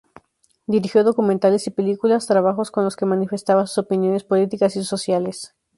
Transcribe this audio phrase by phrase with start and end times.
[0.65, 5.53] Dirigió documentales y películas, trabajos con los que manifestaba sus opiniones políticas y sociales.